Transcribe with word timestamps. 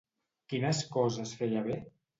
Quines 0.53 0.81
coses 0.97 1.37
feia 1.43 1.67
bé? 1.71 1.83